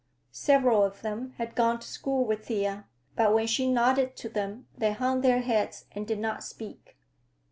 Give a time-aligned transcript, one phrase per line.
[0.31, 4.65] Several of them had gone to school with Thea, but when she nodded to them
[4.75, 6.97] they hung their heads and did not speak.